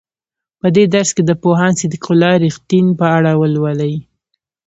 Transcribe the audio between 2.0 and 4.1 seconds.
الله رښتین په اړه ولولئ.